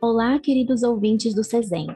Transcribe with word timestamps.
Olá, 0.00 0.38
queridos 0.38 0.84
ouvintes 0.84 1.34
do 1.34 1.42
CESEM. 1.42 1.88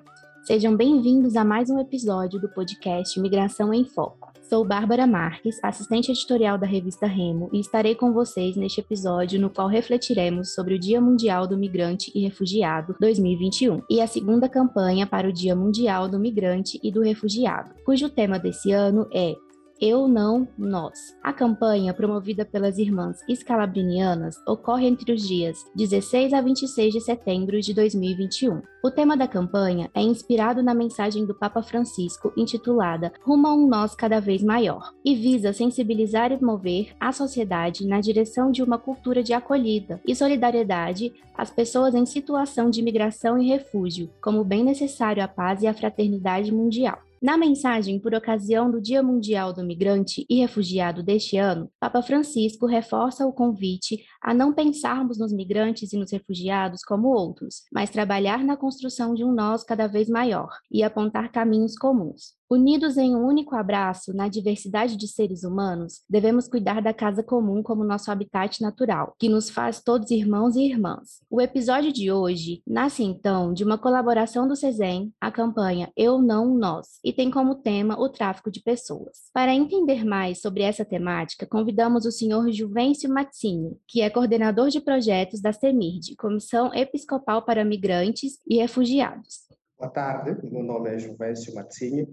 Sejam 0.43 0.77
bem-vindos 0.77 1.37
a 1.37 1.45
mais 1.45 1.71
um 1.71 1.79
episódio 1.79 2.41
do 2.41 2.49
podcast 2.49 3.19
Migração 3.21 3.73
em 3.73 3.85
Foco. 3.85 4.33
Sou 4.43 4.65
Bárbara 4.65 5.07
Marques, 5.07 5.61
assistente 5.63 6.11
editorial 6.11 6.59
da 6.59 6.67
revista 6.67 7.07
Remo, 7.07 7.49
e 7.53 7.61
estarei 7.61 7.95
com 7.95 8.13
vocês 8.13 8.57
neste 8.57 8.81
episódio 8.81 9.41
no 9.41 9.49
qual 9.49 9.69
refletiremos 9.69 10.53
sobre 10.53 10.75
o 10.75 10.81
Dia 10.81 11.01
Mundial 11.01 11.47
do 11.47 11.57
Migrante 11.57 12.11
e 12.13 12.25
Refugiado 12.25 12.97
2021 12.99 13.83
e 13.89 14.01
a 14.01 14.07
segunda 14.09 14.49
campanha 14.49 15.07
para 15.07 15.29
o 15.29 15.33
Dia 15.33 15.55
Mundial 15.55 16.09
do 16.09 16.19
Migrante 16.19 16.81
e 16.83 16.91
do 16.91 17.03
Refugiado, 17.03 17.73
cujo 17.85 18.11
tema 18.11 18.37
desse 18.37 18.73
ano 18.73 19.07
é 19.15 19.37
eu 19.83 20.07
Não 20.07 20.47
Nós. 20.57 21.19
A 21.21 21.33
campanha, 21.33 21.93
promovida 21.93 22.45
pelas 22.45 22.79
irmãs 22.79 23.19
escalabrinianas, 23.29 24.37
ocorre 24.47 24.87
entre 24.87 25.13
os 25.13 25.27
dias 25.27 25.59
16 25.75 26.33
a 26.33 26.41
26 26.41 26.95
de 26.95 27.01
setembro 27.01 27.61
de 27.61 27.75
2021. 27.75 28.63
O 28.85 28.91
tema 28.93 29.17
da 29.17 29.27
campanha 29.27 29.91
é 29.93 30.01
inspirado 30.01 30.63
na 30.63 30.73
mensagem 30.73 31.27
do 31.27 31.35
Papa 31.35 31.65
Francisco 31.65 32.33
intitulada 32.37 33.13
Rumo 33.23 33.49
a 33.49 33.55
um 33.55 33.67
Nós 33.67 33.93
Cada 33.93 34.21
Vez 34.21 34.41
Maior 34.41 34.93
e 35.05 35.17
visa 35.17 35.53
sensibilizar 35.53 36.31
e 36.31 36.41
mover 36.41 36.95
a 37.01 37.11
sociedade 37.11 37.85
na 37.85 38.01
direção 38.01 38.53
de 38.53 38.63
uma 38.63 38.79
cultura 38.79 39.21
de 39.21 39.33
acolhida 39.33 40.01
e 40.07 40.15
solidariedade 40.15 41.13
às 41.37 41.51
pessoas 41.51 41.93
em 41.93 42.07
situação 42.07 42.71
de 42.71 42.83
migração 42.83 43.37
e 43.37 43.49
refúgio, 43.49 44.09
como 44.23 44.45
bem 44.45 44.63
necessário 44.63 45.25
à 45.25 45.27
paz 45.27 45.61
e 45.61 45.67
à 45.67 45.75
fraternidade 45.75 46.53
mundial. 46.53 47.01
Na 47.23 47.37
mensagem 47.37 48.01
por 48.01 48.13
ocasião 48.17 48.69
do 48.69 48.81
Dia 48.81 49.01
Mundial 49.01 49.53
do 49.53 49.63
Migrante 49.63 50.27
e 50.29 50.41
Refugiado 50.41 51.05
deste 51.05 51.37
ano, 51.37 51.71
Papa 51.79 52.03
Francisco 52.03 52.67
reforça 52.67 53.25
o 53.25 53.33
convite 53.33 54.05
a 54.21 54.35
não 54.35 54.53
pensarmos 54.53 55.21
nos 55.21 55.33
migrantes 55.33 55.93
e 55.93 55.97
nos 55.97 56.11
refugiados 56.11 56.83
como 56.83 57.07
outros, 57.07 57.63
mas 57.73 57.91
trabalhar 57.91 58.43
na 58.43 58.57
construção 58.57 59.15
de 59.15 59.23
um 59.23 59.33
nós 59.33 59.63
cada 59.63 59.87
vez 59.87 60.09
maior 60.09 60.51
e 60.69 60.83
apontar 60.83 61.31
caminhos 61.31 61.77
comuns. 61.77 62.33
Unidos 62.53 62.99
em 62.99 63.17
um 63.17 63.27
único 63.27 63.57
abraço 63.57 64.13
na 64.13 64.29
diversidade 64.29 64.95
de 64.95 65.09
seres 65.09 65.43
humanos, 65.43 66.03
devemos 66.07 66.47
cuidar 66.47 66.83
da 66.83 66.93
casa 66.93 67.23
comum 67.23 67.63
como 67.63 67.83
nosso 67.83 68.11
habitat 68.11 68.61
natural, 68.61 69.15
que 69.19 69.27
nos 69.27 69.49
faz 69.49 69.81
todos 69.83 70.11
irmãos 70.11 70.55
e 70.55 70.67
irmãs. 70.67 71.23
O 71.31 71.41
episódio 71.41 71.91
de 71.91 72.13
hoje 72.13 72.63
nasce 72.67 73.03
então 73.03 73.55
de 73.55 73.65
uma 73.65 73.79
colaboração 73.79 74.47
do 74.47 74.55
CESEM, 74.55 75.15
a 75.19 75.31
campanha 75.31 75.91
Eu 75.97 76.21
Não 76.21 76.55
Nós, 76.55 76.99
e 77.03 77.11
tem 77.11 77.31
como 77.31 77.55
tema 77.55 77.99
o 77.99 78.11
tráfico 78.11 78.51
de 78.51 78.61
pessoas. 78.61 79.31
Para 79.33 79.55
entender 79.55 80.05
mais 80.05 80.43
sobre 80.43 80.63
essa 80.63 80.85
temática, 80.85 81.47
convidamos 81.47 82.05
o 82.05 82.13
senhor 82.13 82.53
Juvencio 82.53 83.09
Mazzini, 83.09 83.79
que 83.89 84.03
é 84.03 84.11
coordenador 84.11 84.69
de 84.69 84.79
projetos 84.79 85.41
da 85.41 85.55
CEMIRD, 85.55 86.17
Comissão 86.17 86.71
Episcopal 86.75 87.47
para 87.47 87.65
Migrantes 87.65 88.41
e 88.47 88.59
Refugiados. 88.59 89.51
Boa 89.79 89.91
tarde, 89.91 90.37
meu 90.51 90.63
nome 90.63 90.91
é 90.91 90.99
Juvencio 90.99 91.55
Mazzini, 91.55 92.07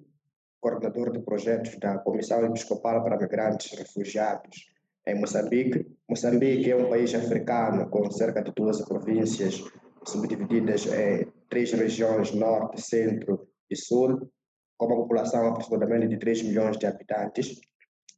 coordenador 0.59 1.11
de 1.11 1.19
projetos 1.19 1.77
da 1.77 1.97
Comissão 1.99 2.45
Episcopal 2.45 3.03
para 3.03 3.17
Migrantes 3.17 3.71
e 3.73 3.77
Refugiados 3.77 4.69
em 5.07 5.19
Moçambique. 5.19 5.85
Moçambique 6.07 6.71
é 6.71 6.75
um 6.75 6.89
país 6.89 7.13
africano 7.15 7.89
com 7.89 8.09
cerca 8.11 8.41
de 8.41 8.51
12 8.51 8.85
províncias 8.85 9.63
subdivididas 10.05 10.85
em 10.87 11.27
três 11.49 11.71
regiões, 11.71 12.33
norte, 12.33 12.81
centro 12.81 13.47
e 13.69 13.75
sul, 13.75 14.29
com 14.77 14.85
uma 14.85 14.95
população 14.95 15.47
aproximadamente 15.47 16.07
de 16.07 16.17
3 16.17 16.43
milhões 16.43 16.77
de 16.77 16.85
habitantes. 16.85 17.59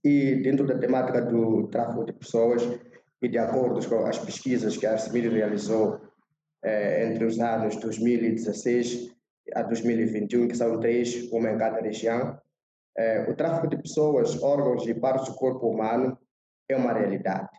E 0.03 0.35
dentro 0.35 0.65
da 0.65 0.77
temática 0.77 1.21
do 1.21 1.67
tráfico 1.67 2.05
de 2.05 2.13
pessoas 2.13 2.63
e 3.21 3.27
de 3.27 3.37
acordo 3.37 3.87
com 3.87 4.05
as 4.05 4.17
pesquisas 4.17 4.75
que 4.75 4.85
a 4.87 4.93
Arcemir 4.93 5.31
realizou 5.31 6.01
eh, 6.63 7.07
entre 7.07 7.25
os 7.25 7.39
anos 7.39 7.75
2016 7.75 9.15
a 9.55 9.63
2021, 9.63 10.47
que 10.47 10.55
são 10.55 10.79
três, 10.79 11.31
uma 11.31 11.51
em 11.51 11.57
cada 11.57 11.81
região. 11.81 12.39
É, 12.97 13.29
o 13.29 13.35
tráfico 13.35 13.67
de 13.67 13.77
pessoas, 13.77 14.41
órgãos 14.41 14.85
e 14.87 14.93
partes 14.93 15.29
do 15.29 15.35
corpo 15.35 15.67
humano 15.67 16.17
é 16.69 16.75
uma 16.75 16.93
realidade. 16.93 17.49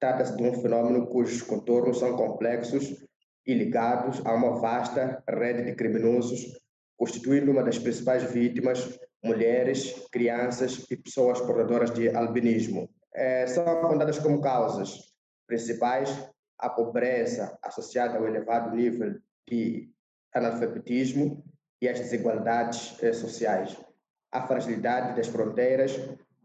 Trata-se 0.00 0.36
de 0.36 0.42
um 0.42 0.54
fenômeno 0.54 1.06
cujos 1.08 1.42
contornos 1.42 1.98
são 1.98 2.16
complexos 2.16 3.04
e 3.46 3.54
ligados 3.54 4.24
a 4.24 4.34
uma 4.34 4.60
vasta 4.60 5.22
rede 5.28 5.64
de 5.64 5.74
criminosos, 5.74 6.56
constituindo 6.96 7.50
uma 7.50 7.64
das 7.64 7.78
principais 7.78 8.22
vítimas 8.30 8.98
mulheres, 9.22 10.06
crianças 10.12 10.86
e 10.90 10.96
pessoas 10.96 11.40
portadoras 11.40 11.90
de 11.90 12.08
albinismo. 12.14 12.88
É, 13.14 13.46
são 13.46 13.66
apontadas 13.66 14.18
como 14.18 14.40
causas 14.40 15.12
principais 15.46 16.30
a 16.58 16.68
pobreza 16.68 17.58
associada 17.62 18.18
ao 18.18 18.26
elevado 18.26 18.74
nível 18.76 19.18
de 19.48 19.90
analfabetismo 20.34 21.44
e 21.80 21.88
as 21.88 22.00
desigualdades 22.00 23.02
eh, 23.02 23.12
sociais, 23.12 23.76
a 24.32 24.46
fragilidade 24.46 25.16
das 25.16 25.28
fronteiras, 25.28 25.98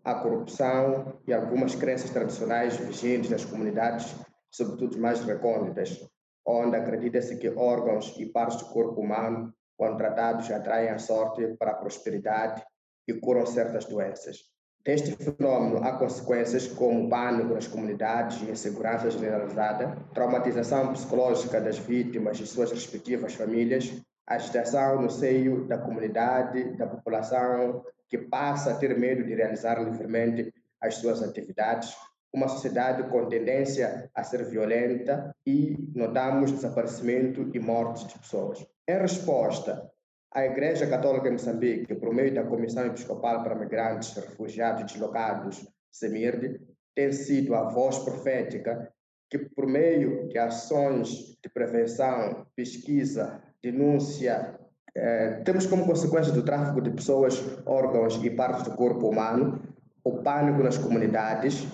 a 0.04 0.16
corrupção 0.16 1.20
e 1.28 1.34
algumas 1.34 1.76
crenças 1.76 2.10
tradicionais 2.10 2.76
vigentes 2.78 3.30
nas 3.30 3.46
comunidades, 3.46 4.14
sobretudo 4.52 5.00
mais 5.00 5.22
recônditas, 5.22 6.00
onde 6.46 6.76
acredita-se 6.76 7.38
que 7.38 7.50
órgãos 7.50 8.16
e 8.18 8.26
partes 8.26 8.58
do 8.58 8.66
corpo 8.66 9.02
humano, 9.02 9.54
quando 9.78 9.98
tratados, 9.98 10.52
atraem 10.52 10.90
a 10.90 11.00
sorte 11.00 11.56
para 11.58 11.72
a 11.72 11.76
prosperidade 11.76 12.64
e 13.08 13.14
curam 13.14 13.46
certas 13.46 13.86
doenças. 13.86 14.53
Deste 14.86 15.16
fenômeno 15.16 15.82
há 15.82 15.94
consequências 15.94 16.68
como 16.68 17.10
pânico 17.10 17.54
nas 17.54 17.68
comunidades 17.68 18.42
e 18.42 18.52
insegurança 18.52 19.10
generalizada, 19.10 19.96
traumatização 20.14 20.92
psicológica 20.92 21.62
das 21.62 21.78
vítimas 21.78 22.38
e 22.42 22.46
suas 22.46 22.70
respectivas 22.70 23.34
famílias, 23.34 23.94
agitação 24.28 25.02
no 25.02 25.10
seio 25.10 25.66
da 25.68 25.78
comunidade, 25.78 26.76
da 26.76 26.86
população, 26.86 27.82
que 28.10 28.18
passa 28.18 28.72
a 28.72 28.76
ter 28.76 28.98
medo 29.00 29.24
de 29.24 29.34
realizar 29.34 29.82
livremente 29.82 30.54
as 30.82 30.96
suas 30.96 31.24
atividades, 31.24 31.96
uma 32.34 32.50
sociedade 32.50 33.10
com 33.10 33.30
tendência 33.30 34.12
a 34.14 34.22
ser 34.22 34.44
violenta 34.44 35.34
e 35.48 35.78
notamos 35.96 36.52
desaparecimento 36.52 37.50
e 37.54 37.60
mortes 37.60 38.06
de 38.06 38.20
pessoas. 38.20 38.68
Em 38.86 38.98
resposta 38.98 39.90
a 40.34 40.46
Igreja 40.46 40.88
Católica 40.88 41.28
em 41.28 41.34
Moçambique, 41.34 41.94
por 41.94 42.14
meio 42.14 42.34
da 42.34 42.44
Comissão 42.44 42.88
Episcopal 42.88 43.44
para 43.44 43.56
Migrantes, 43.56 44.16
Refugiados 44.16 44.82
e 44.82 44.86
Deslocados, 44.86 45.68
CEMIRD, 45.92 46.60
tem 46.96 47.12
sido 47.12 47.54
a 47.54 47.70
voz 47.70 48.00
profética 48.00 48.92
que, 49.30 49.38
por 49.38 49.68
meio 49.68 50.28
de 50.28 50.38
ações 50.40 51.38
de 51.42 51.50
prevenção, 51.54 52.48
pesquisa, 52.56 53.42
denúncia, 53.62 54.60
eh, 54.96 55.42
temos 55.46 55.68
como 55.68 55.86
consequência 55.86 56.34
do 56.34 56.44
tráfico 56.44 56.82
de 56.82 56.92
pessoas, 56.92 57.40
órgãos 57.66 58.20
e 58.24 58.30
partes 58.30 58.64
do 58.64 58.76
corpo 58.76 59.10
humano 59.10 59.62
o 60.04 60.22
pânico 60.22 60.62
nas 60.62 60.78
comunidades, 60.78 61.66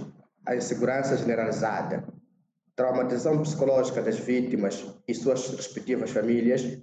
a 0.46 0.56
insegurança 0.56 1.18
generalizada, 1.18 2.04
traumatização 2.76 3.42
psicológica 3.42 4.02
das 4.02 4.20
vítimas 4.20 4.86
e 5.08 5.16
suas 5.16 5.50
respectivas 5.50 6.12
famílias, 6.12 6.80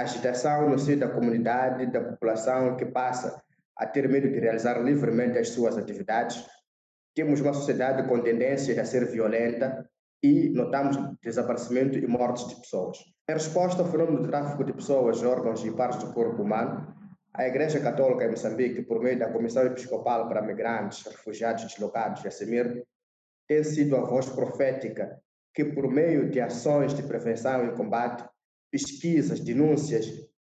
agitação 0.00 0.68
no 0.68 0.78
seio 0.78 0.98
da 0.98 1.08
comunidade, 1.08 1.86
da 1.86 2.00
população 2.00 2.76
que 2.76 2.86
passa 2.86 3.42
a 3.76 3.86
ter 3.86 4.08
medo 4.08 4.28
de 4.28 4.38
realizar 4.38 4.78
livremente 4.82 5.38
as 5.38 5.50
suas 5.50 5.78
atividades. 5.78 6.44
Temos 7.14 7.40
uma 7.40 7.54
sociedade 7.54 8.06
com 8.08 8.20
tendência 8.20 8.80
a 8.80 8.84
ser 8.84 9.06
violenta 9.06 9.88
e 10.22 10.48
notamos 10.50 10.96
desaparecimento 11.22 11.96
e 11.96 12.06
mortes 12.06 12.48
de 12.48 12.56
pessoas. 12.56 12.98
Em 13.28 13.32
resposta 13.32 13.82
ao 13.82 13.88
fenômeno 13.88 14.22
do 14.22 14.28
tráfico 14.28 14.64
de 14.64 14.72
pessoas, 14.72 15.22
órgãos 15.22 15.64
e 15.64 15.70
partes 15.70 16.02
do 16.02 16.12
corpo 16.12 16.42
humano, 16.42 16.94
a 17.34 17.46
Igreja 17.46 17.78
Católica 17.78 18.24
em 18.24 18.30
Moçambique, 18.30 18.82
por 18.82 19.00
meio 19.00 19.18
da 19.18 19.30
Comissão 19.30 19.64
Episcopal 19.64 20.28
para 20.28 20.42
Migrantes, 20.42 21.04
Refugiados 21.06 21.62
e 21.62 21.66
Deslocados, 21.66 22.26
a 22.26 22.30
CEMIR, 22.30 22.84
tem 23.46 23.62
sido 23.62 23.96
a 23.96 24.00
voz 24.00 24.28
profética 24.28 25.20
que, 25.54 25.64
por 25.64 25.88
meio 25.88 26.30
de 26.30 26.40
ações 26.40 26.94
de 26.94 27.02
prevenção 27.02 27.66
e 27.66 27.72
combate, 27.72 28.24
pesquisas, 28.70 29.40
denúncias 29.40 30.06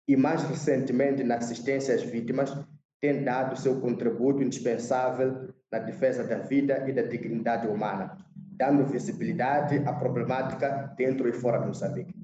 e, 0.07 0.17
mais 0.17 0.43
recentemente, 0.43 1.23
na 1.23 1.37
assistência 1.37 1.95
às 1.95 2.03
vítimas, 2.03 2.57
tem 3.01 3.23
dado 3.23 3.59
seu 3.59 3.81
contributo 3.81 4.43
indispensável 4.43 5.53
na 5.71 5.79
defesa 5.79 6.25
da 6.25 6.39
vida 6.39 6.89
e 6.89 6.93
da 6.93 7.03
dignidade 7.03 7.67
humana, 7.67 8.17
dando 8.35 8.87
visibilidade 8.87 9.79
à 9.87 9.93
problemática 9.93 10.93
dentro 10.97 11.29
e 11.29 11.33
fora 11.33 11.59
de 11.59 11.69
Moçambique. 11.69 12.15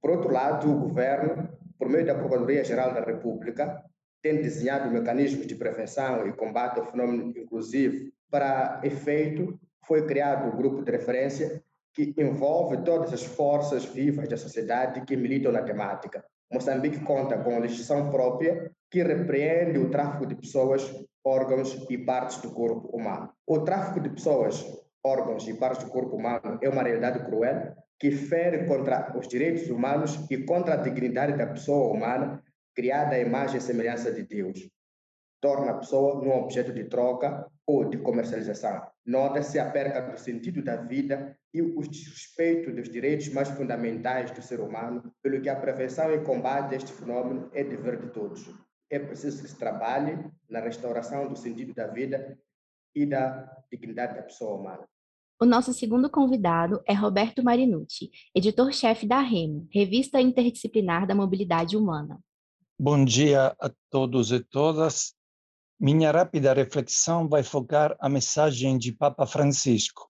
Por 0.00 0.10
outro 0.10 0.32
lado, 0.32 0.70
o 0.70 0.80
governo, 0.80 1.48
por 1.78 1.88
meio 1.88 2.04
da 2.04 2.14
Procuradoria-Geral 2.14 2.92
da 2.92 3.04
República, 3.04 3.82
tem 4.22 4.36
desenhado 4.36 4.90
mecanismos 4.90 5.46
de 5.46 5.54
prevenção 5.54 6.26
e 6.26 6.32
combate 6.32 6.78
ao 6.78 6.86
fenômeno 6.86 7.32
inclusivo. 7.38 8.10
Para 8.30 8.80
efeito, 8.82 9.58
foi 9.86 10.06
criado 10.06 10.50
o 10.50 10.54
um 10.54 10.56
grupo 10.56 10.82
de 10.82 10.90
referência 10.90 11.62
que 11.94 12.12
envolve 12.18 12.78
todas 12.78 13.12
as 13.12 13.24
forças 13.24 13.84
vivas 13.84 14.28
da 14.28 14.36
sociedade 14.36 15.02
que 15.02 15.16
militam 15.16 15.52
na 15.52 15.62
temática. 15.62 16.24
Moçambique 16.52 17.00
conta 17.00 17.38
com 17.38 17.58
legislação 17.58 18.10
própria 18.10 18.70
que 18.90 19.02
repreende 19.02 19.78
o 19.78 19.90
tráfico 19.90 20.26
de 20.26 20.34
pessoas, 20.34 20.82
órgãos 21.24 21.86
e 21.88 21.96
partes 21.96 22.38
do 22.38 22.50
corpo 22.50 22.88
humano. 22.96 23.30
O 23.46 23.60
tráfico 23.60 24.00
de 24.00 24.10
pessoas, 24.10 24.64
órgãos 25.04 25.46
e 25.48 25.54
partes 25.54 25.84
do 25.84 25.90
corpo 25.90 26.16
humano 26.16 26.58
é 26.60 26.68
uma 26.68 26.82
realidade 26.82 27.24
cruel 27.24 27.74
que 27.98 28.10
fere 28.10 28.66
contra 28.66 29.16
os 29.16 29.28
direitos 29.28 29.70
humanos 29.70 30.26
e 30.30 30.38
contra 30.44 30.74
a 30.74 30.78
dignidade 30.78 31.38
da 31.38 31.46
pessoa 31.46 31.92
humana 31.92 32.42
criada 32.74 33.14
à 33.14 33.20
imagem 33.20 33.58
e 33.58 33.60
semelhança 33.60 34.12
de 34.12 34.24
Deus. 34.24 34.68
Torna 35.40 35.72
a 35.72 35.78
pessoa 35.78 36.20
um 36.20 36.30
objeto 36.38 36.72
de 36.72 36.84
troca 36.84 37.46
ou 37.66 37.84
de 37.84 37.98
comercialização. 37.98 38.93
Nota-se 39.06 39.58
a 39.58 39.70
perca 39.70 40.00
do 40.00 40.18
sentido 40.18 40.62
da 40.62 40.76
vida 40.76 41.36
e 41.52 41.60
o 41.60 41.80
desrespeito 41.82 42.72
dos 42.72 42.88
direitos 42.88 43.28
mais 43.28 43.50
fundamentais 43.50 44.30
do 44.30 44.40
ser 44.40 44.60
humano, 44.60 45.12
pelo 45.22 45.42
que 45.42 45.48
a 45.48 45.60
prevenção 45.60 46.10
e 46.12 46.24
combate 46.24 46.70
deste 46.70 46.90
fenômeno 46.92 47.50
é 47.52 47.62
dever 47.62 48.00
de 48.00 48.08
todos. 48.10 48.48
É 48.90 48.98
preciso 48.98 49.42
que 49.42 49.48
se 49.48 49.58
trabalhe 49.58 50.24
na 50.48 50.60
restauração 50.60 51.28
do 51.28 51.36
sentido 51.36 51.74
da 51.74 51.86
vida 51.86 52.38
e 52.94 53.04
da 53.04 53.50
dignidade 53.70 54.14
da 54.14 54.22
pessoa 54.22 54.58
humana. 54.58 54.88
O 55.40 55.44
nosso 55.44 55.74
segundo 55.74 56.08
convidado 56.08 56.80
é 56.86 56.94
Roberto 56.94 57.42
Marinucci, 57.42 58.10
editor-chefe 58.34 59.06
da 59.06 59.20
REMO, 59.20 59.68
Revista 59.70 60.20
Interdisciplinar 60.20 61.06
da 61.06 61.14
Mobilidade 61.14 61.76
Humana. 61.76 62.18
Bom 62.78 63.04
dia 63.04 63.54
a 63.60 63.70
todos 63.90 64.32
e 64.32 64.40
todas. 64.40 65.14
Minha 65.80 66.12
rápida 66.12 66.54
reflexão 66.54 67.28
vai 67.28 67.42
focar 67.42 67.96
a 68.00 68.08
mensagem 68.08 68.78
de 68.78 68.92
Papa 68.92 69.26
Francisco 69.26 70.08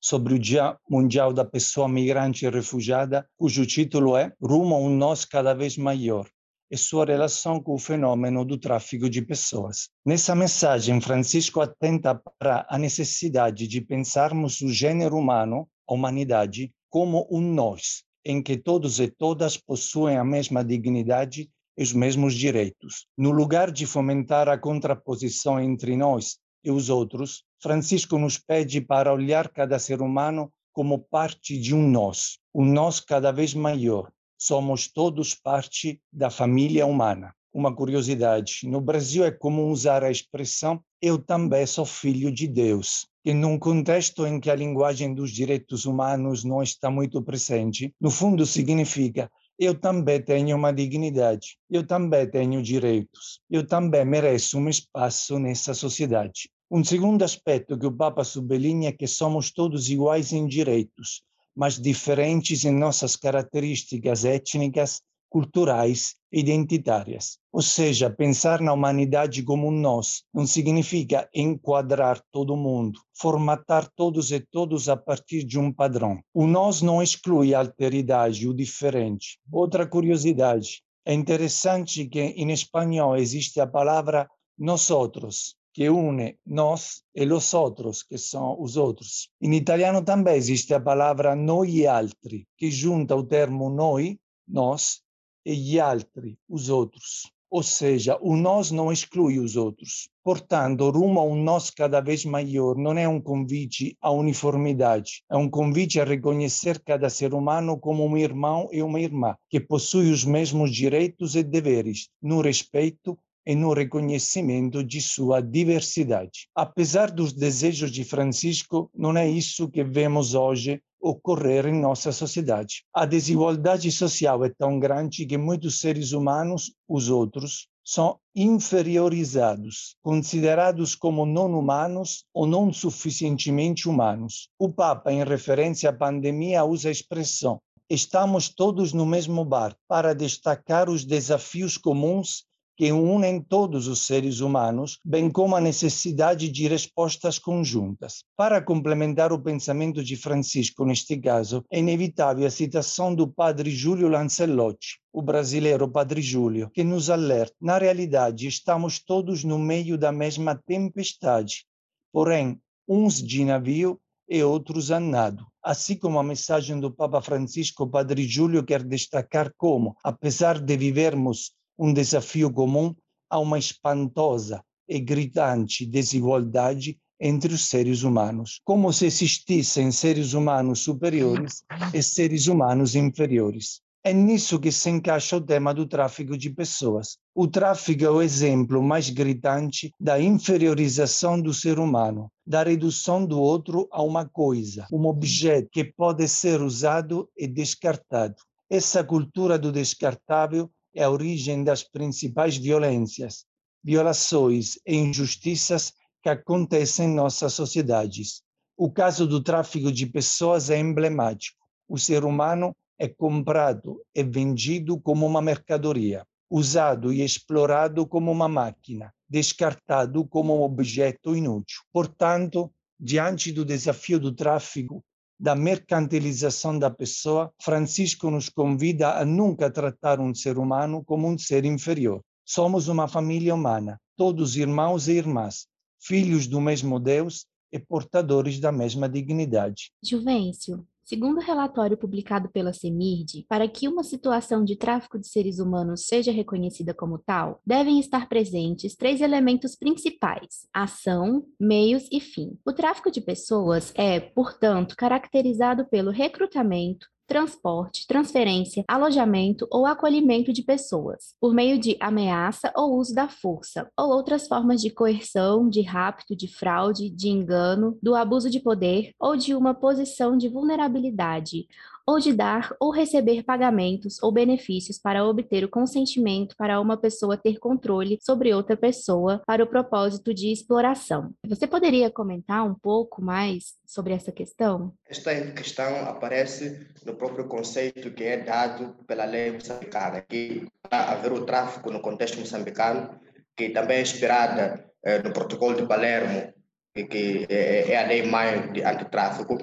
sobre 0.00 0.34
o 0.34 0.38
Dia 0.38 0.76
Mundial 0.90 1.32
da 1.32 1.44
Pessoa 1.44 1.88
Migrante 1.88 2.44
e 2.44 2.50
Refugiada, 2.50 3.24
cujo 3.36 3.64
título 3.64 4.16
é 4.16 4.32
Rumo 4.42 4.74
a 4.74 4.78
um 4.78 4.90
Nós 4.90 5.24
Cada 5.24 5.54
Vez 5.54 5.76
Maior, 5.76 6.28
e 6.68 6.76
sua 6.76 7.06
relação 7.06 7.62
com 7.62 7.74
o 7.74 7.78
fenômeno 7.78 8.44
do 8.44 8.58
tráfico 8.58 9.08
de 9.08 9.22
pessoas. 9.22 9.88
Nessa 10.04 10.34
mensagem, 10.34 11.00
Francisco 11.00 11.60
atenta 11.60 12.20
para 12.38 12.66
a 12.68 12.76
necessidade 12.76 13.68
de 13.68 13.80
pensarmos 13.80 14.60
o 14.60 14.68
gênero 14.68 15.16
humano, 15.16 15.68
a 15.88 15.94
humanidade, 15.94 16.72
como 16.90 17.24
um 17.30 17.40
nós, 17.40 18.02
em 18.24 18.42
que 18.42 18.56
todos 18.56 18.98
e 18.98 19.06
todas 19.06 19.56
possuem 19.56 20.16
a 20.16 20.24
mesma 20.24 20.64
dignidade 20.64 21.48
os 21.78 21.92
mesmos 21.92 22.34
direitos. 22.34 23.06
No 23.16 23.30
lugar 23.30 23.70
de 23.70 23.86
fomentar 23.86 24.48
a 24.48 24.58
contraposição 24.58 25.60
entre 25.60 25.96
nós 25.96 26.38
e 26.64 26.70
os 26.70 26.90
outros, 26.90 27.44
Francisco 27.62 28.18
nos 28.18 28.36
pede 28.36 28.80
para 28.80 29.12
olhar 29.12 29.48
cada 29.48 29.78
ser 29.78 30.02
humano 30.02 30.52
como 30.72 30.98
parte 30.98 31.58
de 31.58 31.74
um 31.74 31.88
nós, 31.88 32.38
um 32.54 32.64
nós 32.64 33.00
cada 33.00 33.30
vez 33.30 33.54
maior, 33.54 34.10
somos 34.38 34.90
todos 34.90 35.34
parte 35.34 36.00
da 36.12 36.30
família 36.30 36.86
humana. 36.86 37.34
Uma 37.52 37.74
curiosidade: 37.74 38.60
no 38.64 38.80
Brasil 38.80 39.24
é 39.24 39.30
comum 39.30 39.70
usar 39.70 40.04
a 40.04 40.10
expressão 40.10 40.82
eu 41.00 41.16
também 41.16 41.64
sou 41.64 41.84
filho 41.84 42.30
de 42.30 42.48
Deus, 42.48 43.06
que 43.22 43.32
num 43.32 43.56
contexto 43.56 44.26
em 44.26 44.40
que 44.40 44.50
a 44.50 44.54
linguagem 44.54 45.14
dos 45.14 45.30
direitos 45.30 45.84
humanos 45.84 46.42
não 46.42 46.60
está 46.60 46.90
muito 46.90 47.22
presente, 47.22 47.94
no 48.00 48.10
fundo 48.10 48.44
significa 48.44 49.30
eu 49.58 49.74
também 49.74 50.22
tenho 50.22 50.56
uma 50.56 50.72
dignidade, 50.72 51.58
eu 51.68 51.84
também 51.84 52.30
tenho 52.30 52.62
direitos, 52.62 53.40
eu 53.50 53.66
também 53.66 54.04
mereço 54.04 54.58
um 54.58 54.68
espaço 54.68 55.38
nessa 55.38 55.74
sociedade. 55.74 56.48
Um 56.70 56.84
segundo 56.84 57.22
aspecto 57.24 57.78
que 57.78 57.86
o 57.86 57.92
Papa 57.92 58.22
sublinha 58.22 58.90
é 58.90 58.92
que 58.92 59.06
somos 59.06 59.50
todos 59.50 59.88
iguais 59.88 60.32
em 60.32 60.46
direitos, 60.46 61.22
mas 61.56 61.80
diferentes 61.80 62.64
em 62.64 62.70
nossas 62.70 63.16
características 63.16 64.24
étnicas, 64.24 65.00
culturais 65.28 66.14
identitárias. 66.32 67.38
Ou 67.52 67.62
seja, 67.62 68.10
pensar 68.10 68.60
na 68.60 68.72
humanidade 68.72 69.42
como 69.42 69.68
um 69.68 69.70
nós 69.70 70.22
não 70.32 70.46
significa 70.46 71.28
enquadrar 71.34 72.22
todo 72.30 72.56
mundo, 72.56 73.00
formatar 73.16 73.88
todos 73.96 74.30
e 74.32 74.40
todos 74.40 74.88
a 74.88 74.96
partir 74.96 75.44
de 75.44 75.58
um 75.58 75.72
padrão. 75.72 76.20
O 76.32 76.46
nós 76.46 76.82
não 76.82 77.02
exclui 77.02 77.54
a 77.54 77.60
alteridade, 77.60 78.48
o 78.48 78.54
diferente. 78.54 79.38
Outra 79.50 79.86
curiosidade, 79.86 80.82
é 81.04 81.14
interessante 81.14 82.06
que 82.06 82.20
em 82.20 82.50
espanhol 82.52 83.16
existe 83.16 83.60
a 83.60 83.66
palavra 83.66 84.28
nós 84.58 84.90
outros, 84.90 85.56
que 85.72 85.88
une 85.88 86.36
nós 86.44 87.02
e 87.14 87.24
os 87.24 87.54
outros, 87.54 88.02
que 88.02 88.18
são 88.18 88.60
os 88.60 88.76
outros. 88.76 89.30
Em 89.40 89.54
italiano 89.54 90.04
também 90.04 90.34
existe 90.34 90.74
a 90.74 90.80
palavra 90.80 91.34
noi 91.34 91.86
altri, 91.86 92.46
que 92.58 92.70
junta 92.70 93.16
o 93.16 93.22
termo 93.22 93.70
noi, 93.70 94.18
nós, 94.46 95.00
gli 95.44 95.78
altri, 95.78 96.38
os 96.48 96.68
outros. 96.68 97.30
Ou 97.50 97.62
seja, 97.62 98.18
o 98.20 98.36
nós 98.36 98.70
não 98.70 98.92
exclui 98.92 99.38
os 99.38 99.56
outros. 99.56 100.10
Portanto, 100.22 100.90
rumo 100.90 101.18
a 101.18 101.24
um 101.24 101.42
nós 101.42 101.70
cada 101.70 101.98
vez 101.98 102.22
maior 102.26 102.76
não 102.76 102.92
é 102.92 103.08
um 103.08 103.20
convite 103.20 103.96
à 104.02 104.10
uniformidade, 104.10 105.22
é 105.30 105.36
um 105.36 105.48
convite 105.48 105.98
a 105.98 106.04
reconhecer 106.04 106.78
cada 106.84 107.08
ser 107.08 107.32
humano 107.32 107.78
como 107.78 108.04
um 108.04 108.18
irmão 108.18 108.68
e 108.70 108.82
uma 108.82 109.00
irmã, 109.00 109.34
que 109.48 109.58
possui 109.58 110.10
os 110.10 110.26
mesmos 110.26 110.70
direitos 110.70 111.34
e 111.34 111.42
deveres, 111.42 112.10
no 112.20 112.42
respeito 112.42 113.18
e 113.46 113.54
no 113.54 113.72
reconhecimento 113.72 114.84
de 114.84 115.00
sua 115.00 115.40
diversidade. 115.40 116.48
Apesar 116.54 117.10
dos 117.10 117.32
desejos 117.32 117.90
de 117.90 118.04
Francisco, 118.04 118.90
não 118.94 119.16
é 119.16 119.26
isso 119.26 119.70
que 119.70 119.82
vemos 119.82 120.34
hoje 120.34 120.82
ocorrer 121.00 121.66
em 121.66 121.80
nossa 121.80 122.12
sociedade. 122.12 122.84
A 122.94 123.06
desigualdade 123.06 123.90
social 123.90 124.44
é 124.44 124.48
tão 124.48 124.78
grande 124.78 125.26
que 125.26 125.36
muitos 125.36 125.80
seres 125.80 126.12
humanos, 126.12 126.72
os 126.88 127.08
outros, 127.08 127.68
são 127.84 128.18
inferiorizados, 128.34 129.96
considerados 130.02 130.94
como 130.94 131.24
não 131.24 131.58
humanos 131.58 132.24
ou 132.34 132.46
não 132.46 132.72
suficientemente 132.72 133.88
humanos. 133.88 134.48
O 134.58 134.70
Papa, 134.70 135.10
em 135.10 135.24
referência 135.24 135.88
à 135.88 135.92
pandemia, 135.92 136.64
usa 136.64 136.88
a 136.88 136.92
expressão 136.92 137.60
estamos 137.90 138.50
todos 138.50 138.92
no 138.92 139.06
mesmo 139.06 139.44
bar 139.44 139.74
para 139.88 140.14
destacar 140.14 140.90
os 140.90 141.04
desafios 141.04 141.78
comuns 141.78 142.44
que 142.78 142.92
unem 142.92 143.40
todos 143.40 143.88
os 143.88 144.06
seres 144.06 144.38
humanos, 144.38 145.00
bem 145.04 145.28
como 145.28 145.56
a 145.56 145.60
necessidade 145.60 146.48
de 146.48 146.68
respostas 146.68 147.36
conjuntas. 147.36 148.22
Para 148.36 148.62
complementar 148.62 149.32
o 149.32 149.42
pensamento 149.42 150.02
de 150.04 150.14
Francisco 150.14 150.84
neste 150.84 151.16
caso, 151.16 151.64
é 151.72 151.80
inevitável 151.80 152.46
a 152.46 152.50
citação 152.50 153.12
do 153.12 153.26
padre 153.26 153.68
Júlio 153.68 154.08
Lancelotti, 154.08 155.00
o 155.12 155.20
brasileiro 155.20 155.90
Padre 155.90 156.22
Júlio, 156.22 156.70
que 156.72 156.84
nos 156.84 157.10
alerta: 157.10 157.56
na 157.60 157.78
realidade, 157.78 158.46
estamos 158.46 159.00
todos 159.00 159.42
no 159.42 159.58
meio 159.58 159.98
da 159.98 160.12
mesma 160.12 160.54
tempestade, 160.54 161.64
porém, 162.12 162.60
uns 162.86 163.20
de 163.20 163.44
navio 163.44 164.00
e 164.28 164.40
outros 164.44 164.92
a 164.92 165.00
nado. 165.00 165.44
Assim 165.60 165.96
como 165.96 166.20
a 166.20 166.22
mensagem 166.22 166.78
do 166.78 166.92
Papa 166.92 167.20
Francisco, 167.20 167.88
Padre 167.88 168.22
Júlio 168.22 168.62
quer 168.62 168.84
destacar 168.84 169.52
como, 169.56 169.96
apesar 170.04 170.60
de 170.60 170.76
vivermos 170.76 171.57
um 171.78 171.92
desafio 171.92 172.50
comum 172.52 172.94
a 173.30 173.38
uma 173.38 173.58
espantosa 173.58 174.62
e 174.88 174.98
gritante 174.98 175.86
desigualdade 175.86 176.98
entre 177.20 177.52
os 177.52 177.68
seres 177.68 178.02
humanos, 178.02 178.60
como 178.64 178.92
se 178.92 179.06
existissem 179.06 179.90
seres 179.90 180.32
humanos 180.32 180.80
superiores 180.80 181.62
e 181.92 182.02
seres 182.02 182.46
humanos 182.46 182.94
inferiores. 182.94 183.80
É 184.04 184.12
nisso 184.12 184.60
que 184.60 184.70
se 184.70 184.88
encaixa 184.88 185.36
o 185.36 185.40
tema 185.40 185.74
do 185.74 185.84
tráfico 185.84 186.38
de 186.38 186.48
pessoas. 186.48 187.18
O 187.34 187.48
tráfico 187.48 188.04
é 188.04 188.10
o 188.10 188.22
exemplo 188.22 188.82
mais 188.82 189.10
gritante 189.10 189.92
da 190.00 190.20
inferiorização 190.20 191.40
do 191.40 191.52
ser 191.52 191.78
humano, 191.78 192.30
da 192.46 192.62
redução 192.62 193.26
do 193.26 193.38
outro 193.40 193.88
a 193.90 194.00
uma 194.02 194.24
coisa, 194.24 194.86
um 194.92 195.04
objeto 195.06 195.68
que 195.70 195.84
pode 195.84 196.26
ser 196.28 196.62
usado 196.62 197.28
e 197.36 197.46
descartado. 197.46 198.36
Essa 198.70 199.02
cultura 199.02 199.58
do 199.58 199.72
descartável 199.72 200.70
é 200.98 201.04
a 201.04 201.10
origem 201.10 201.62
das 201.62 201.84
principais 201.84 202.56
violências, 202.56 203.44
violações 203.84 204.80
e 204.84 204.96
injustiças 204.96 205.92
que 206.20 206.28
acontecem 206.28 207.06
em 207.06 207.14
nossas 207.14 207.52
sociedades. 207.52 208.42
O 208.76 208.90
caso 208.90 209.24
do 209.24 209.40
tráfico 209.40 209.92
de 209.92 210.06
pessoas 210.06 210.70
é 210.70 210.78
emblemático. 210.78 211.56
O 211.88 211.96
ser 211.96 212.24
humano 212.24 212.74
é 212.98 213.06
comprado 213.06 214.02
e 214.12 214.24
vendido 214.24 215.00
como 215.00 215.24
uma 215.24 215.40
mercadoria, 215.40 216.26
usado 216.50 217.12
e 217.12 217.22
explorado 217.22 218.04
como 218.04 218.32
uma 218.32 218.48
máquina, 218.48 219.14
descartado 219.28 220.26
como 220.26 220.58
um 220.58 220.62
objeto 220.62 221.36
inútil. 221.36 221.80
Portanto, 221.92 222.72
diante 222.98 223.52
do 223.52 223.64
desafio 223.64 224.18
do 224.18 224.34
tráfico, 224.34 225.04
da 225.38 225.54
mercantilização 225.54 226.78
da 226.78 226.90
pessoa, 226.90 227.52
Francisco 227.62 228.30
nos 228.30 228.48
convida 228.48 229.18
a 229.18 229.24
nunca 229.24 229.70
tratar 229.70 230.18
um 230.18 230.34
ser 230.34 230.58
humano 230.58 231.04
como 231.04 231.28
um 231.28 231.38
ser 231.38 231.64
inferior. 231.64 232.20
Somos 232.44 232.88
uma 232.88 233.06
família 233.06 233.54
humana, 233.54 234.00
todos 234.16 234.56
irmãos 234.56 235.06
e 235.06 235.12
irmãs, 235.12 235.66
filhos 236.00 236.46
do 236.46 236.60
mesmo 236.60 236.98
Deus 236.98 237.46
e 237.72 237.78
portadores 237.78 238.58
da 238.58 238.72
mesma 238.72 239.08
dignidade. 239.08 239.92
Juvencio, 240.02 240.86
Segundo 241.08 241.38
o 241.38 241.40
relatório 241.42 241.96
publicado 241.96 242.50
pela 242.50 242.70
CEMIRD, 242.70 243.46
para 243.48 243.66
que 243.66 243.88
uma 243.88 244.04
situação 244.04 244.62
de 244.62 244.76
tráfico 244.76 245.18
de 245.18 245.26
seres 245.26 245.58
humanos 245.58 246.06
seja 246.06 246.30
reconhecida 246.30 246.92
como 246.92 247.16
tal, 247.16 247.62
devem 247.64 247.98
estar 247.98 248.28
presentes 248.28 248.94
três 248.94 249.22
elementos 249.22 249.74
principais: 249.74 250.68
ação, 250.70 251.46
meios 251.58 252.06
e 252.12 252.20
fim. 252.20 252.58
O 252.62 252.74
tráfico 252.74 253.10
de 253.10 253.22
pessoas 253.22 253.90
é, 253.96 254.20
portanto, 254.20 254.94
caracterizado 254.98 255.86
pelo 255.86 256.10
recrutamento, 256.10 257.06
transporte, 257.28 258.06
transferência, 258.06 258.82
alojamento 258.88 259.68
ou 259.70 259.84
acolhimento 259.84 260.50
de 260.52 260.62
pessoas, 260.62 261.34
por 261.38 261.52
meio 261.52 261.78
de 261.78 261.96
ameaça 262.00 262.72
ou 262.74 262.98
uso 262.98 263.14
da 263.14 263.28
força, 263.28 263.88
ou 263.96 264.08
outras 264.08 264.48
formas 264.48 264.80
de 264.80 264.88
coerção, 264.90 265.68
de 265.68 265.82
rapto, 265.82 266.34
de 266.34 266.48
fraude, 266.48 267.10
de 267.10 267.28
engano, 267.28 267.98
do 268.02 268.14
abuso 268.14 268.48
de 268.48 268.58
poder 268.58 269.12
ou 269.20 269.36
de 269.36 269.54
uma 269.54 269.74
posição 269.74 270.38
de 270.38 270.48
vulnerabilidade, 270.48 271.68
ou 272.08 272.18
de 272.18 272.32
dar 272.32 272.74
ou 272.80 272.90
receber 272.90 273.42
pagamentos 273.42 274.16
ou 274.22 274.32
benefícios 274.32 274.98
para 274.98 275.26
obter 275.26 275.62
o 275.62 275.68
consentimento 275.68 276.56
para 276.56 276.80
uma 276.80 276.96
pessoa 276.96 277.36
ter 277.36 277.58
controle 277.58 278.18
sobre 278.22 278.54
outra 278.54 278.78
pessoa 278.78 279.42
para 279.46 279.62
o 279.62 279.66
propósito 279.66 280.32
de 280.32 280.50
exploração. 280.50 281.34
Você 281.46 281.66
poderia 281.66 282.10
comentar 282.10 282.66
um 282.66 282.74
pouco 282.74 283.20
mais 283.20 283.74
sobre 283.84 284.14
essa 284.14 284.32
questão? 284.32 284.94
Esta 285.06 285.38
questão 285.52 286.08
aparece 286.08 286.88
no 287.04 287.14
próprio 287.14 287.46
conceito 287.46 288.10
que 288.10 288.24
é 288.24 288.38
dado 288.38 288.96
pela 289.06 289.26
lei 289.26 289.52
moçambicana, 289.52 290.22
que 290.22 290.66
haver 290.90 291.32
o 291.34 291.44
tráfico 291.44 291.90
no 291.90 292.00
contexto 292.00 292.40
moçambicano, 292.40 293.20
que 293.54 293.68
também 293.68 293.98
é 293.98 294.02
inspirada 294.02 294.82
eh, 295.04 295.22
no 295.22 295.30
protocolo 295.30 295.76
de 295.76 295.86
Palermo, 295.86 296.54
que, 296.94 297.46
é, 297.50 297.92
é 297.92 298.02
a 298.02 298.06
lei 298.06 298.22
mãe 298.22 298.72
de 298.72 298.82
antitráfico, 298.82 299.58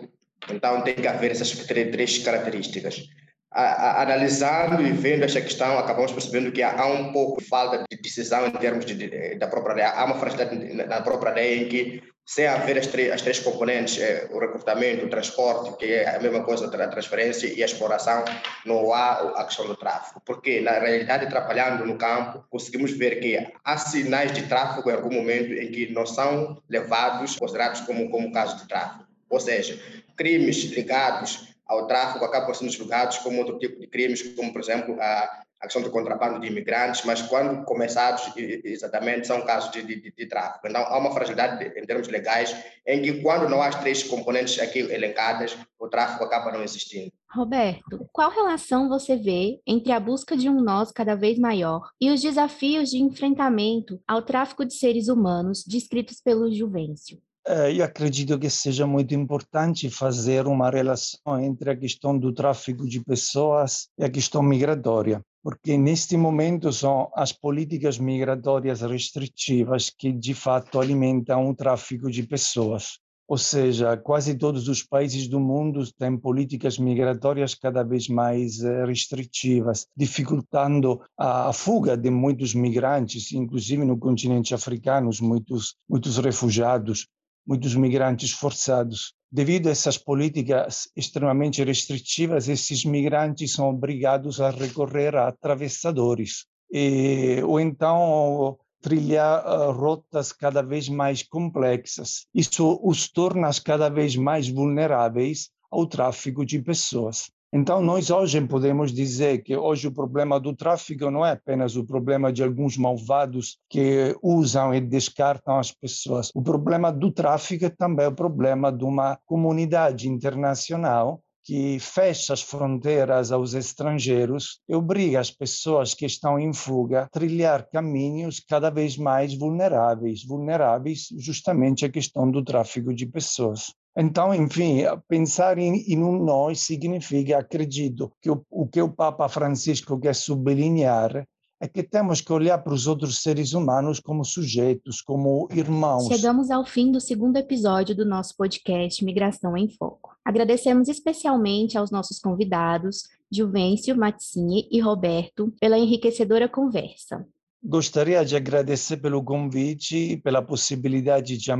então, 0.51 0.81
tem 0.81 0.95
que 0.95 1.07
haver 1.07 1.31
essas 1.31 1.51
três 1.51 2.19
características. 2.19 3.03
A, 3.51 3.61
a, 3.61 4.01
analisando 4.01 4.81
e 4.81 4.91
vendo 4.91 5.23
esta 5.23 5.39
questão, 5.39 5.79
acabamos 5.79 6.11
percebendo 6.11 6.51
que 6.51 6.61
há, 6.61 6.77
há 6.77 6.87
um 6.87 7.13
pouco 7.13 7.41
de 7.41 7.47
falta 7.47 7.85
de 7.89 7.97
decisão 8.01 8.45
em 8.47 8.51
termos 8.51 8.85
de, 8.85 8.93
de, 8.93 9.35
da 9.35 9.47
própria 9.47 9.75
lei. 9.75 9.85
Há 9.85 10.03
uma 10.03 10.15
fragilidade 10.15 10.73
na 10.73 11.01
própria 11.01 11.31
lei 11.31 11.63
em 11.63 11.69
que, 11.69 12.03
sem 12.25 12.47
haver 12.47 12.77
as, 12.77 12.87
três, 12.87 13.13
as 13.13 13.21
três 13.21 13.39
componentes, 13.39 13.97
é, 13.97 14.27
o 14.29 14.39
recrutamento, 14.39 15.05
o 15.05 15.09
transporte, 15.09 15.77
que 15.77 15.85
é 15.85 16.17
a 16.17 16.19
mesma 16.19 16.43
coisa, 16.43 16.65
a 16.65 16.87
transferência 16.89 17.47
e 17.47 17.63
a 17.63 17.65
exploração, 17.65 18.25
não 18.65 18.93
há 18.93 19.39
a 19.39 19.45
questão 19.45 19.65
do 19.67 19.75
tráfico. 19.77 20.21
Porque, 20.25 20.59
na 20.59 20.71
realidade, 20.71 21.29
trabalhando 21.29 21.85
no 21.85 21.97
campo, 21.97 22.43
conseguimos 22.49 22.91
ver 22.91 23.21
que 23.21 23.37
há 23.63 23.77
sinais 23.77 24.33
de 24.33 24.47
tráfico 24.47 24.89
em 24.89 24.93
algum 24.93 25.13
momento 25.13 25.53
em 25.53 25.71
que 25.71 25.93
não 25.93 26.05
são 26.05 26.61
levados, 26.69 27.37
considerados 27.37 27.79
como, 27.81 28.09
como 28.09 28.33
caso 28.33 28.57
de 28.57 28.67
tráfico. 28.67 29.04
Ou 29.35 29.39
seja, 29.41 29.77
crimes 30.15 30.63
ligados 30.71 31.49
ao 31.67 31.87
tráfico 31.87 32.23
acabam 32.23 32.53
sendo 32.53 32.71
julgados 32.71 33.17
como 33.17 33.39
outro 33.39 33.59
tipo 33.59 33.77
de 33.81 33.85
crimes, 33.85 34.21
como, 34.33 34.53
por 34.53 34.61
exemplo, 34.61 34.95
a, 35.01 35.41
questão 35.63 35.81
do 35.81 35.91
contrabando 35.91 36.39
de 36.39 36.47
imigrantes, 36.47 37.03
mas 37.03 37.21
quando 37.23 37.65
começados, 37.65 38.31
exatamente, 38.37 39.27
são 39.27 39.41
casos 39.41 39.71
de, 39.71 39.83
de, 39.83 40.11
de, 40.11 40.25
tráfico. 40.27 40.65
Então, 40.67 40.81
há 40.83 40.97
uma 40.97 41.11
fragilidade 41.11 41.65
em 41.77 41.85
termos 41.85 42.07
legais, 42.07 42.55
em 42.87 43.01
que 43.01 43.21
quando 43.21 43.49
não 43.49 43.61
há 43.61 43.67
as 43.67 43.79
três 43.81 44.03
componentes 44.03 44.57
aqui 44.59 44.79
elencadas, 44.79 45.57
o 45.77 45.89
tráfico 45.89 46.23
acaba 46.23 46.51
não 46.51 46.63
existindo. 46.63 47.11
Roberto, 47.29 48.07
qual 48.13 48.29
relação 48.29 48.87
você 48.87 49.17
vê 49.17 49.59
entre 49.67 49.91
a 49.91 49.99
busca 49.99 50.37
de 50.37 50.47
um 50.47 50.61
nós 50.61 50.93
cada 50.93 51.15
vez 51.15 51.37
maior 51.37 51.89
e 51.99 52.09
os 52.09 52.21
desafios 52.21 52.89
de 52.89 52.99
enfrentamento 52.99 53.99
ao 54.07 54.21
tráfico 54.21 54.63
de 54.63 54.75
seres 54.75 55.09
humanos 55.09 55.61
descritos 55.67 56.21
pelo 56.21 56.49
Juvencio? 56.53 57.19
Eu 57.47 57.85
acredito 57.85 58.39
que 58.39 58.49
seja 58.49 58.87
muito 58.87 59.13
importante 59.13 59.87
fazer 59.87 60.47
uma 60.47 60.67
relação 60.67 61.39
entre 61.39 61.69
a 61.69 61.77
questão 61.77 62.17
do 62.17 62.33
tráfico 62.33 62.89
de 62.89 62.99
pessoas 63.03 63.87
e 63.99 64.03
a 64.03 64.09
questão 64.09 64.41
migratória, 64.41 65.21
porque 65.43 65.77
neste 65.77 66.17
momento 66.17 66.73
são 66.73 67.11
as 67.13 67.31
políticas 67.31 67.99
migratórias 67.99 68.81
restritivas 68.81 69.91
que 69.95 70.11
de 70.11 70.33
fato 70.33 70.79
alimentam 70.79 71.47
o 71.47 71.55
tráfico 71.55 72.09
de 72.09 72.23
pessoas. 72.23 72.97
Ou 73.27 73.37
seja, 73.37 73.95
quase 73.95 74.35
todos 74.35 74.67
os 74.67 74.81
países 74.81 75.27
do 75.27 75.39
mundo 75.39 75.83
têm 75.99 76.17
políticas 76.17 76.79
migratórias 76.79 77.53
cada 77.53 77.83
vez 77.83 78.07
mais 78.07 78.63
eh, 78.63 78.85
restritivas, 78.85 79.87
dificultando 79.95 81.01
a 81.17 81.51
fuga 81.53 81.95
de 81.95 82.09
muitos 82.09 82.55
migrantes, 82.55 83.31
inclusive 83.31 83.83
no 83.83 83.97
continente 83.97 84.53
africano, 84.53 85.09
muitos, 85.21 85.75
muitos 85.87 86.17
refugiados 86.17 87.07
muitos 87.45 87.75
migrantes 87.75 88.31
forçados. 88.31 89.13
Devido 89.31 89.67
a 89.67 89.71
essas 89.71 89.97
políticas 89.97 90.89
extremamente 90.95 91.63
restritivas, 91.63 92.47
esses 92.47 92.85
migrantes 92.85 93.53
são 93.53 93.69
obrigados 93.69 94.39
a 94.39 94.49
recorrer 94.49 95.15
a 95.15 95.27
atravessadores 95.27 96.45
e, 96.71 97.41
ou 97.43 97.59
então 97.59 98.57
trilhar 98.81 99.43
uh, 99.45 99.71
rotas 99.71 100.31
cada 100.31 100.61
vez 100.61 100.87
mais 100.87 101.23
complexas. 101.23 102.27
Isso 102.33 102.79
os 102.83 103.09
torna 103.09 103.49
cada 103.63 103.89
vez 103.89 104.15
mais 104.15 104.47
vulneráveis 104.47 105.49
ao 105.71 105.87
tráfico 105.87 106.45
de 106.45 106.61
pessoas. 106.61 107.31
Então, 107.57 107.81
nós 107.81 108.09
hoje 108.09 108.41
podemos 108.41 108.91
dizer 108.91 109.41
que 109.41 109.55
hoje 109.55 109.87
o 109.87 109.91
problema 109.93 110.37
do 110.41 110.53
tráfico 110.53 111.09
não 111.09 111.25
é 111.25 111.31
apenas 111.31 111.77
o 111.77 111.85
problema 111.85 112.29
de 112.33 112.43
alguns 112.43 112.75
malvados 112.75 113.59
que 113.69 114.13
usam 114.21 114.75
e 114.75 114.81
descartam 114.81 115.57
as 115.57 115.71
pessoas. 115.71 116.31
O 116.35 116.43
problema 116.43 116.91
do 116.91 117.09
tráfico 117.09 117.63
é 117.63 117.69
também 117.69 118.07
o 118.07 118.11
problema 118.13 118.73
de 118.73 118.83
uma 118.83 119.17
comunidade 119.25 120.09
internacional 120.09 121.21
que 121.45 121.79
fecha 121.79 122.33
as 122.33 122.41
fronteiras 122.41 123.31
aos 123.31 123.53
estrangeiros 123.53 124.59
e 124.67 124.75
obriga 124.75 125.21
as 125.21 125.31
pessoas 125.31 125.93
que 125.93 126.05
estão 126.05 126.37
em 126.37 126.51
fuga 126.51 127.03
a 127.03 127.07
trilhar 127.07 127.69
caminhos 127.69 128.41
cada 128.45 128.69
vez 128.69 128.97
mais 128.97 129.33
vulneráveis, 129.33 130.25
vulneráveis 130.25 131.07
justamente 131.17 131.85
à 131.85 131.89
questão 131.89 132.29
do 132.29 132.43
tráfico 132.43 132.93
de 132.93 133.05
pessoas. 133.05 133.73
Então, 133.97 134.33
enfim, 134.33 134.81
pensar 135.07 135.57
em, 135.57 135.77
em 135.87 136.03
um 136.03 136.21
nós 136.21 136.59
significa, 136.59 137.37
acredito, 137.37 138.11
que 138.21 138.29
o, 138.29 138.45
o 138.49 138.67
que 138.67 138.81
o 138.81 138.91
Papa 138.91 139.29
Francisco 139.29 139.97
quer 139.97 140.13
sublinhar 140.13 141.25
é 141.61 141.67
que 141.67 141.81
temos 141.81 142.19
que 142.19 142.33
olhar 142.33 142.57
para 142.57 142.73
os 142.73 142.85
outros 142.85 143.21
seres 143.21 143.53
humanos 143.53 144.01
como 144.01 144.25
sujeitos, 144.25 145.01
como 145.01 145.47
irmãos. 145.51 146.07
Chegamos 146.07 146.51
ao 146.51 146.65
fim 146.65 146.91
do 146.91 146.99
segundo 146.99 147.37
episódio 147.37 147.95
do 147.95 148.05
nosso 148.05 148.35
podcast 148.35 149.03
Migração 149.03 149.55
em 149.55 149.69
Foco. 149.69 150.15
Agradecemos 150.25 150.89
especialmente 150.89 151.77
aos 151.77 151.89
nossos 151.89 152.19
convidados, 152.19 153.03
Juvencio, 153.31 153.97
Mazzini 153.97 154.67
e 154.69 154.81
Roberto, 154.81 155.53
pela 155.59 155.77
enriquecedora 155.77 156.49
conversa. 156.49 157.25
Gostaria 157.67 158.23
de 158.23 158.35
agradecer 158.35 158.97
pelo 158.97 159.23
convite 159.23 159.97
e 159.97 160.17
pela 160.17 160.39
possibilidade 160.39 161.35
de, 161.35 161.51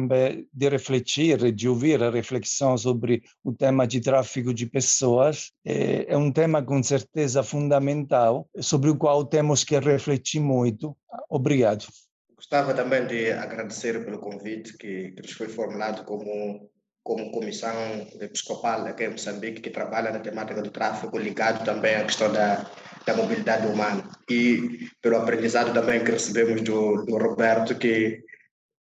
de 0.54 0.70
refletir, 0.70 1.52
de 1.52 1.68
ouvir 1.68 2.04
a 2.04 2.12
reflexão 2.12 2.78
sobre 2.78 3.24
o 3.44 3.52
tema 3.52 3.88
de 3.88 4.00
tráfico 4.00 4.54
de 4.54 4.68
pessoas. 4.68 5.52
É, 5.66 6.14
é 6.14 6.16
um 6.16 6.32
tema 6.32 6.62
com 6.62 6.84
certeza 6.84 7.42
fundamental, 7.42 8.48
sobre 8.60 8.92
o 8.92 8.96
qual 8.96 9.26
temos 9.26 9.64
que 9.64 9.80
refletir 9.80 10.40
muito. 10.40 10.96
Obrigado. 11.28 11.88
Gostava 12.36 12.76
também 12.76 13.08
de 13.08 13.32
agradecer 13.32 14.06
pelo 14.06 14.20
convite 14.20 14.78
que, 14.78 15.10
que 15.10 15.22
nos 15.24 15.32
foi 15.32 15.48
formulado 15.48 16.06
como 16.06 16.70
como 17.06 17.30
comissão 17.30 17.72
episcopal 18.20 18.84
aqui 18.88 19.04
em 19.04 19.12
Moçambique, 19.12 19.62
que 19.62 19.70
trabalha 19.70 20.12
na 20.12 20.18
temática 20.18 20.60
do 20.60 20.72
tráfico, 20.72 21.20
ligado 21.20 21.64
também 21.64 21.94
à 21.96 22.04
questão 22.04 22.34
da, 22.34 22.66
da 23.06 23.16
mobilidade 23.16 23.68
humana. 23.68 24.10
E 24.28 24.90
pelo 25.04 25.18
aprendizado 25.18 25.72
também 25.72 26.04
que 26.04 26.10
recebemos 26.10 26.64
do, 26.64 27.06
do 27.06 27.16
Roberto, 27.20 27.76
que 27.76 28.25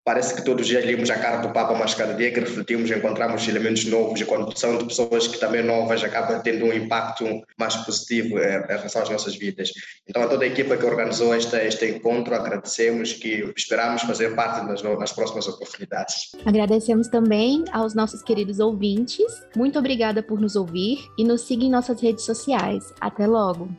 Parece 0.04 0.34
que 0.34 0.42
todos 0.44 0.62
os 0.62 0.68
dias 0.68 0.84
lemos 0.84 1.08
a 1.08 1.18
cara 1.18 1.38
do 1.38 1.48
Papa, 1.50 1.74
mas 1.74 1.94
cada 1.94 2.12
dia 2.12 2.30
que 2.30 2.38
refletimos 2.38 2.90
encontramos 2.90 3.48
elementos 3.48 3.86
novos 3.86 4.20
e 4.20 4.26
são 4.54 4.76
de 4.76 4.84
pessoas 4.84 5.26
que 5.26 5.38
também 5.38 5.62
novas 5.62 6.04
acaba 6.04 6.40
tendo 6.40 6.66
um 6.66 6.72
impacto 6.74 7.24
mais 7.58 7.74
positivo 7.76 8.38
eh, 8.38 8.66
em 8.68 8.76
relação 8.76 9.00
às 9.00 9.08
nossas 9.08 9.34
vidas. 9.34 9.70
Então 10.06 10.22
a 10.22 10.26
toda 10.26 10.44
a 10.44 10.46
equipa 10.46 10.76
que 10.76 10.84
organizou 10.84 11.34
este, 11.34 11.56
este 11.56 11.86
encontro 11.86 12.34
agradecemos 12.34 13.14
que 13.14 13.50
esperamos 13.56 14.02
fazer 14.02 14.34
parte 14.34 14.66
nas, 14.66 14.82
nas 14.82 15.12
próximas 15.12 15.48
oportunidades. 15.48 16.32
Agradecemos 16.44 17.08
também 17.08 17.64
aos 17.72 17.94
nossos 17.94 18.22
queridos 18.22 18.60
ouvintes. 18.60 19.24
Muito 19.56 19.78
obrigada 19.78 20.22
por 20.22 20.38
nos 20.38 20.54
ouvir 20.54 20.98
e 21.16 21.24
nos 21.24 21.40
siga 21.42 21.64
em 21.64 21.70
nossas 21.70 21.98
redes 22.00 22.24
sociais. 22.24 22.92
Até 23.00 23.26
logo! 23.26 23.70